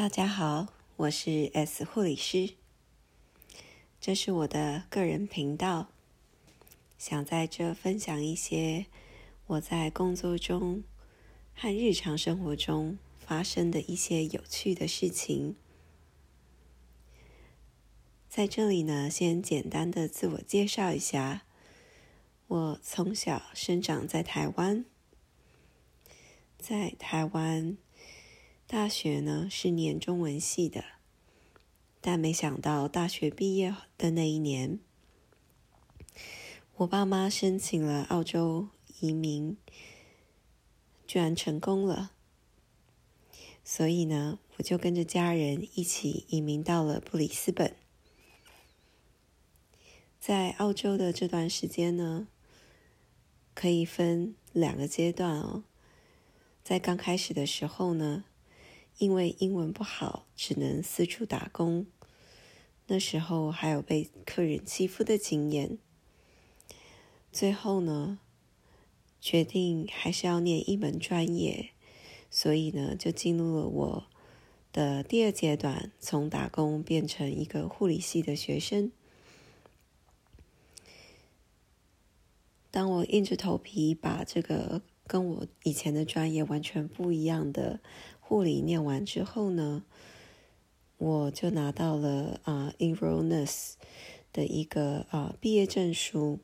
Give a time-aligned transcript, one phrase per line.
[0.00, 2.54] 大家好，我是 S 护理师，
[4.00, 5.88] 这是我的个人频道，
[6.96, 8.86] 想在这分享一些
[9.46, 10.84] 我在工作中
[11.54, 15.54] 和日常生活中发生的一些有趣的事情。
[18.26, 21.42] 在这里呢，先简单的自我介绍一下，
[22.46, 24.86] 我从小生长在台湾，
[26.58, 27.76] 在台湾。
[28.72, 30.84] 大学呢是念中文系的，
[32.00, 34.78] 但没想到大学毕业的那一年，
[36.76, 38.68] 我爸妈申请了澳洲
[39.00, 39.56] 移民，
[41.04, 42.12] 居然成功了。
[43.64, 47.74] 所以呢，我就跟着家人一起移民到了布里斯本。
[50.20, 52.28] 在澳洲的这段时间呢，
[53.52, 55.64] 可以分两个阶段哦。
[56.62, 58.26] 在刚开始的时候呢。
[59.00, 61.86] 因为英文不好，只能四处打工。
[62.86, 65.78] 那时候还有被客人欺负的经验。
[67.32, 68.18] 最后呢，
[69.18, 71.70] 决定还是要念一门专业，
[72.28, 74.06] 所以呢，就进入了我
[74.70, 78.92] 的第二阶段，从打工变成一个护理系的学生。
[82.70, 87.80] 当我硬着头皮把这个跟我以前的专业完全不一样的。
[88.30, 89.82] 护理念完之后呢，
[90.98, 93.72] 我就拿到了啊 Enroll Nurse
[94.32, 96.38] 的一个啊毕业证书，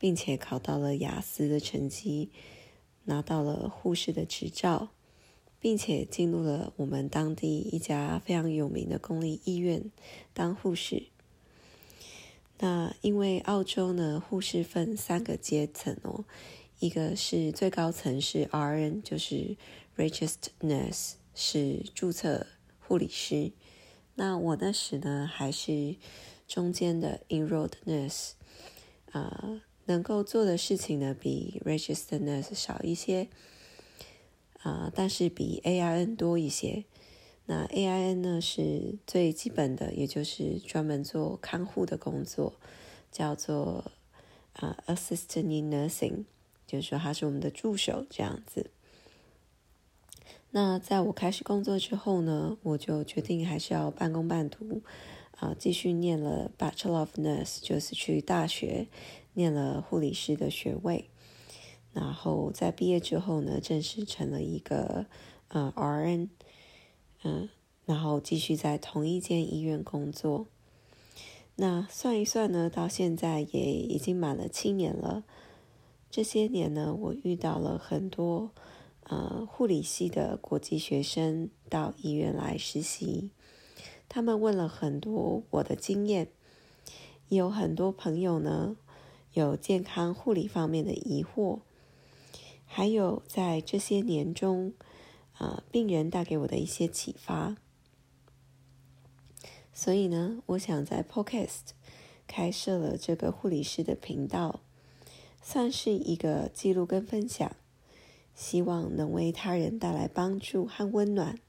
[0.00, 2.30] 并且考到了雅思的成绩，
[3.04, 4.88] 拿到了护士的执照，
[5.60, 9.92] 并且进入了我们当地一家非常有名的公立医院
[10.34, 11.04] 当护士。
[12.58, 16.24] 那因为澳洲呢，护士分三个阶层哦，
[16.80, 19.56] 一个是最高层是 RN，就是
[19.96, 21.12] Registered Nurse。
[21.40, 22.48] 是注册
[22.80, 23.52] 护理师，
[24.16, 25.94] 那我那时呢还是
[26.48, 28.32] 中间的 enrolled nurse，
[29.12, 33.28] 啊，能够做的事情呢比 registered nurse 少一些，
[34.62, 36.84] 啊，但是比 AIN 多一些。
[37.46, 42.58] 那 AIN 呢是最基本的，也就是专门做看护的工作，
[43.12, 43.92] 叫做
[44.54, 46.24] 啊 assistant in nursing，
[46.66, 48.72] 就是说他是我们的助手这样子。
[50.50, 54.80] 那在我开始工作之后呢，我就决定还是要半工半读，
[55.36, 58.88] 啊，继续念了 Bachelor of Nurse，就是去大学
[59.34, 61.10] 念了护理师的学位。
[61.92, 65.04] 然后在毕业之后呢，正式成了一个
[65.48, 66.28] 呃 RN，
[67.24, 67.50] 嗯，
[67.84, 70.46] 然后继续在同一间医院工作。
[71.56, 75.24] 那算一算呢，到现在也已经满了七年了。
[76.10, 78.50] 这些年呢，我遇到了很多。
[79.08, 83.30] 呃，护理系的国际学生到医院来实习，
[84.06, 86.28] 他们问了很多我的经验，
[87.28, 88.76] 有很多朋友呢
[89.32, 91.60] 有健康护理方面的疑惑，
[92.66, 94.74] 还有在这些年中，
[95.38, 97.56] 啊，病人带给我的一些启发。
[99.72, 101.70] 所以呢，我想在 Podcast
[102.26, 104.60] 开设了这个护理师的频道，
[105.40, 107.56] 算是一个记录跟分享。
[108.38, 111.40] 希望能为他人带来帮助和温暖，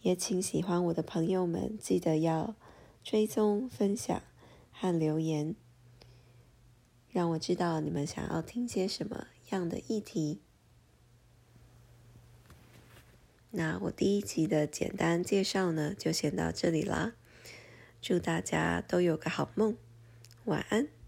[0.00, 2.54] 也请喜欢我的朋友们记得要
[3.02, 4.22] 追踪、分享
[4.70, 5.56] 和留言，
[7.10, 10.40] 让我知道你们想要听些什么样的议题。
[13.50, 17.14] 那我第一集的简单介绍呢，就先到这里啦。
[18.00, 19.76] 祝大家都有个好梦，
[20.44, 21.03] 晚安。